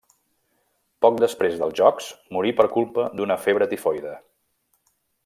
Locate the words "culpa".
2.79-3.07